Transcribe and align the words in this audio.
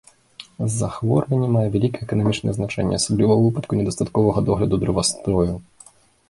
Захворванне 0.75 1.49
мае 1.55 1.65
вялікае 1.75 2.01
эканамічнае 2.07 2.53
значэнне, 2.59 2.95
асабліва 3.03 3.31
ў 3.37 3.41
выпадку 3.45 3.79
недастатковага 3.81 4.39
догляду 4.49 4.75
дрэвастою. 4.87 5.47